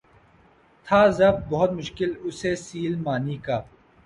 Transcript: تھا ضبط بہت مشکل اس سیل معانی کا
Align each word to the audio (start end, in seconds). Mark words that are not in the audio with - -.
تھا 0.87 1.01
ضبط 1.09 1.43
بہت 1.49 1.71
مشکل 1.73 2.13
اس 2.23 2.41
سیل 2.59 2.95
معانی 2.95 3.37
کا 3.37 3.61